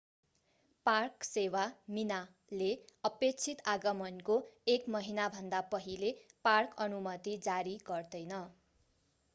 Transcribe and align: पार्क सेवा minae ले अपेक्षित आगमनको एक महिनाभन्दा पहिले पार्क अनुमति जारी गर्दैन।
पार्क 0.85 1.23
सेवा 1.23 1.65
minae 1.97 2.53
ले 2.53 2.69
अपेक्षित 3.03 3.61
आगमनको 3.67 4.39
एक 4.69 4.89
महिनाभन्दा 4.89 5.61
पहिले 5.71 6.11
पार्क 6.45 6.75
अनुमति 6.81 7.37
जारी 7.43 7.77
गर्दैन। 7.87 8.35